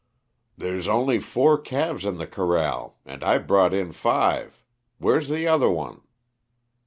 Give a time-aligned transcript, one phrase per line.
[0.57, 4.65] "There's only four calves in the corral and I brought in five.
[4.97, 6.01] Where's the other one?"